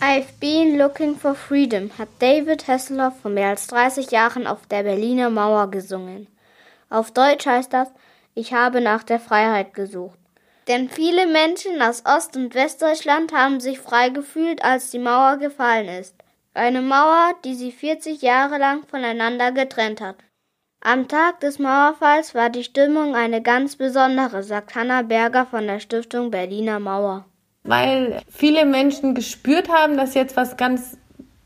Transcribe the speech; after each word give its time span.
I've 0.00 0.40
been 0.40 0.76
looking 0.76 1.14
for 1.14 1.34
freedom, 1.34 1.90
hat 1.96 2.08
David 2.18 2.66
Hasselhoff 2.66 3.20
vor 3.20 3.30
mehr 3.30 3.50
als 3.50 3.66
30 3.68 4.10
Jahren 4.10 4.46
auf 4.46 4.66
der 4.66 4.82
Berliner 4.82 5.30
Mauer 5.30 5.70
gesungen. 5.70 6.26
Auf 6.88 7.12
Deutsch 7.12 7.46
heißt 7.46 7.72
das, 7.72 7.88
ich 8.34 8.52
habe 8.52 8.80
nach 8.80 9.02
der 9.02 9.20
Freiheit 9.20 9.72
gesucht. 9.74 10.18
Denn 10.68 10.88
viele 10.88 11.26
Menschen 11.26 11.80
aus 11.80 12.04
Ost- 12.06 12.36
und 12.36 12.54
Westdeutschland 12.54 13.32
haben 13.32 13.60
sich 13.60 13.78
frei 13.78 14.08
gefühlt, 14.08 14.64
als 14.64 14.90
die 14.90 14.98
Mauer 14.98 15.36
gefallen 15.36 15.88
ist. 15.88 16.14
Eine 16.54 16.82
Mauer, 16.82 17.34
die 17.44 17.54
sie 17.54 17.70
40 17.70 18.20
Jahre 18.22 18.58
lang 18.58 18.86
voneinander 18.86 19.52
getrennt 19.52 20.00
hat. 20.00 20.16
Am 20.80 21.08
Tag 21.08 21.40
des 21.40 21.58
Mauerfalls 21.58 22.34
war 22.34 22.50
die 22.50 22.64
Stimmung 22.64 23.14
eine 23.14 23.42
ganz 23.42 23.76
besondere, 23.76 24.42
sagt 24.42 24.74
Hanna 24.74 25.02
Berger 25.02 25.46
von 25.46 25.66
der 25.66 25.78
Stiftung 25.78 26.30
Berliner 26.30 26.80
Mauer. 26.80 27.26
Weil 27.62 28.22
viele 28.30 28.64
Menschen 28.64 29.14
gespürt 29.14 29.68
haben, 29.68 29.96
dass 29.96 30.14
jetzt 30.14 30.36
was 30.36 30.56
ganz 30.56 30.96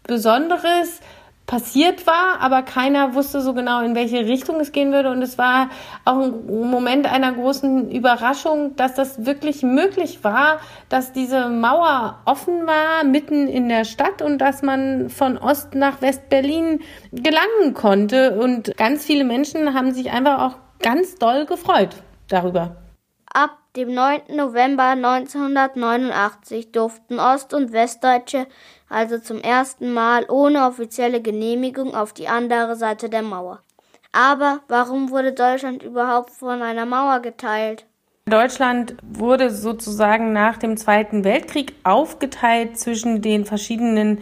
Besonderes 0.05 1.01
passiert 1.47 2.07
war, 2.07 2.41
aber 2.41 2.63
keiner 2.63 3.15
wusste 3.15 3.43
so 3.43 3.53
genau, 3.53 3.83
in 3.83 3.95
welche 3.95 4.21
Richtung 4.21 4.61
es 4.61 4.73
gehen 4.73 4.93
würde. 4.93 5.11
Und 5.11 5.21
es 5.21 5.37
war 5.37 5.69
auch 6.05 6.19
ein 6.19 6.71
Moment 6.71 7.07
einer 7.07 7.33
großen 7.33 7.91
Überraschung, 7.91 8.77
dass 8.77 8.95
das 8.95 9.27
wirklich 9.27 9.63
möglich 9.63 10.25
war, 10.25 10.61
dass 10.89 11.13
diese 11.13 11.49
Mauer 11.49 12.21
offen 12.25 12.67
war, 12.67 13.05
mitten 13.05 13.47
in 13.47 13.69
der 13.69 13.85
Stadt 13.85 14.23
und 14.23 14.39
dass 14.39 14.62
man 14.62 15.11
von 15.11 15.37
Ost 15.37 15.75
nach 15.75 16.01
West-Berlin 16.01 16.81
gelangen 17.12 17.75
konnte. 17.75 18.39
Und 18.39 18.75
ganz 18.77 19.05
viele 19.05 19.25
Menschen 19.25 19.75
haben 19.75 19.93
sich 19.93 20.11
einfach 20.12 20.41
auch 20.41 20.57
ganz 20.81 21.17
doll 21.17 21.45
gefreut 21.45 21.97
darüber. 22.29 22.77
Ab 23.33 23.59
dem 23.77 23.92
9. 23.92 24.37
November 24.37 24.91
1989 24.91 26.70
durften 26.70 27.19
Ost- 27.19 27.55
und 27.55 27.72
Westdeutsche 27.72 28.47
also 28.89 29.19
zum 29.19 29.41
ersten 29.41 29.92
Mal 29.92 30.27
ohne 30.31 30.66
offizielle 30.66 31.20
Genehmigung 31.20 31.94
auf 31.94 32.12
die 32.12 32.28
andere 32.28 32.77
Seite 32.77 33.08
der 33.08 33.22
Mauer. 33.22 33.61
Aber 34.12 34.61
warum 34.69 35.11
wurde 35.11 35.33
Deutschland 35.33 35.83
überhaupt 35.83 36.31
von 36.31 36.62
einer 36.62 36.86
Mauer 36.86 37.19
geteilt? 37.20 37.86
Deutschland 38.30 38.97
wurde 39.03 39.50
sozusagen 39.50 40.33
nach 40.33 40.56
dem 40.56 40.78
Zweiten 40.78 41.25
Weltkrieg 41.25 41.75
aufgeteilt 41.84 42.78
zwischen 42.78 43.20
den 43.20 43.44
verschiedenen 43.44 44.20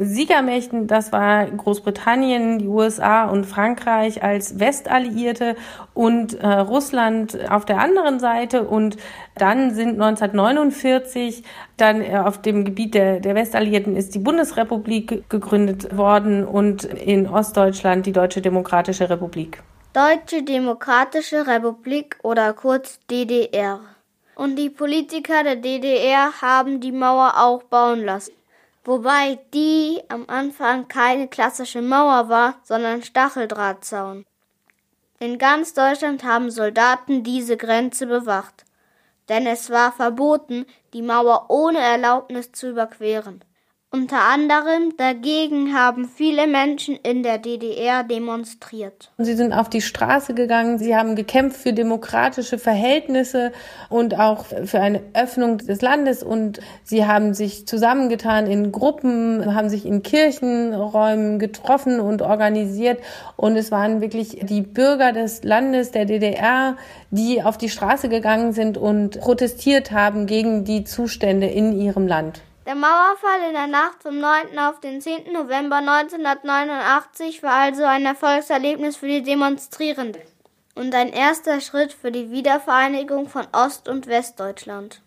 Siegermächten. 0.00 0.88
Das 0.88 1.12
war 1.12 1.46
Großbritannien, 1.46 2.58
die 2.58 2.66
USA 2.66 3.26
und 3.26 3.46
Frankreich 3.46 4.24
als 4.24 4.58
Westalliierte 4.58 5.54
und 5.94 6.34
äh, 6.34 6.46
Russland 6.48 7.48
auf 7.48 7.64
der 7.64 7.78
anderen 7.78 8.18
Seite. 8.18 8.64
Und 8.64 8.96
dann 9.36 9.72
sind 9.72 10.02
1949 10.02 11.44
dann 11.76 12.02
äh, 12.02 12.16
auf 12.16 12.42
dem 12.42 12.64
Gebiet 12.64 12.94
der, 12.94 13.20
der 13.20 13.36
Westalliierten 13.36 13.94
ist 13.94 14.16
die 14.16 14.18
Bundesrepublik 14.18 15.30
gegründet 15.30 15.96
worden 15.96 16.44
und 16.44 16.82
in 16.82 17.28
Ostdeutschland 17.28 18.04
die 18.04 18.12
Deutsche 18.12 18.42
Demokratische 18.42 19.08
Republik. 19.08 19.62
Deutsche 19.94 20.42
Demokratische 20.42 21.46
Republik 21.46 22.16
oder 22.24 22.52
kurz 22.52 22.98
DDR. 23.08 23.78
Und 24.34 24.56
die 24.56 24.68
Politiker 24.68 25.44
der 25.44 25.54
DDR 25.54 26.32
haben 26.42 26.80
die 26.80 26.90
Mauer 26.90 27.34
auch 27.36 27.62
bauen 27.62 28.04
lassen. 28.04 28.32
Wobei 28.82 29.38
die 29.54 30.02
am 30.08 30.24
Anfang 30.26 30.88
keine 30.88 31.28
klassische 31.28 31.80
Mauer 31.80 32.28
war, 32.28 32.56
sondern 32.64 33.04
Stacheldrahtzaun. 33.04 34.26
In 35.20 35.38
ganz 35.38 35.74
Deutschland 35.74 36.24
haben 36.24 36.50
Soldaten 36.50 37.22
diese 37.22 37.56
Grenze 37.56 38.08
bewacht. 38.08 38.64
Denn 39.28 39.46
es 39.46 39.70
war 39.70 39.92
verboten, 39.92 40.66
die 40.92 41.02
Mauer 41.02 41.46
ohne 41.50 41.78
Erlaubnis 41.78 42.50
zu 42.50 42.70
überqueren. 42.70 43.44
Unter 43.94 44.22
anderem 44.22 44.96
dagegen 44.96 45.72
haben 45.72 46.08
viele 46.08 46.48
Menschen 46.48 46.98
in 47.04 47.22
der 47.22 47.38
DDR 47.38 48.02
demonstriert. 48.02 49.12
Sie 49.18 49.34
sind 49.34 49.52
auf 49.52 49.70
die 49.70 49.82
Straße 49.82 50.34
gegangen, 50.34 50.78
sie 50.78 50.96
haben 50.96 51.14
gekämpft 51.14 51.58
für 51.58 51.72
demokratische 51.72 52.58
Verhältnisse 52.58 53.52
und 53.90 54.18
auch 54.18 54.46
für 54.46 54.80
eine 54.80 55.00
Öffnung 55.14 55.58
des 55.58 55.80
Landes 55.80 56.24
und 56.24 56.58
sie 56.82 57.06
haben 57.06 57.34
sich 57.34 57.68
zusammengetan 57.68 58.48
in 58.48 58.72
Gruppen, 58.72 59.54
haben 59.54 59.68
sich 59.68 59.86
in 59.86 60.02
Kirchenräumen 60.02 61.38
getroffen 61.38 62.00
und 62.00 62.20
organisiert 62.20 62.98
und 63.36 63.54
es 63.54 63.70
waren 63.70 64.00
wirklich 64.00 64.40
die 64.42 64.62
Bürger 64.62 65.12
des 65.12 65.44
Landes 65.44 65.92
der 65.92 66.04
DDR, 66.04 66.76
die 67.12 67.44
auf 67.44 67.58
die 67.58 67.68
Straße 67.68 68.08
gegangen 68.08 68.52
sind 68.54 68.76
und 68.76 69.20
protestiert 69.20 69.92
haben 69.92 70.26
gegen 70.26 70.64
die 70.64 70.82
Zustände 70.82 71.46
in 71.46 71.80
ihrem 71.80 72.08
Land. 72.08 72.42
Der 72.66 72.74
Mauerfall 72.74 73.48
in 73.48 73.52
der 73.52 73.66
Nacht 73.66 74.02
vom 74.02 74.18
9. 74.18 74.58
auf 74.58 74.80
den 74.80 75.02
10. 75.02 75.34
November 75.34 75.76
1989 75.76 77.42
war 77.42 77.56
also 77.56 77.84
ein 77.84 78.06
Erfolgserlebnis 78.06 78.96
für 78.96 79.06
die 79.06 79.22
Demonstrierenden 79.22 80.22
und 80.74 80.94
ein 80.94 81.12
erster 81.12 81.60
Schritt 81.60 81.92
für 81.92 82.10
die 82.10 82.30
Wiedervereinigung 82.30 83.28
von 83.28 83.46
Ost- 83.52 83.86
und 83.86 84.06
Westdeutschland. 84.06 85.02